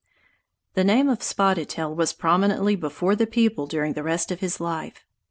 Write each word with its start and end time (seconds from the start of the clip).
The 0.73 0.83
name 0.83 1.09
of 1.09 1.21
Spotted 1.21 1.69
Tail 1.69 1.93
was 1.93 2.11
prominently 2.11 2.75
before 2.75 3.15
the 3.15 3.27
people 3.27 3.67
during 3.67 3.93
the 3.93 4.01
rest 4.01 4.31
of 4.31 4.39
his 4.39 4.59
life. 4.59 5.05